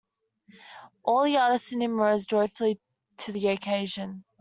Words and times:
All 1.03 1.23
the 1.25 1.37
artist 1.37 1.73
in 1.73 1.81
him 1.83 2.01
rose 2.01 2.25
joyfully 2.25 2.79
to 3.17 3.31
the 3.31 3.49
occasion. 3.49 4.23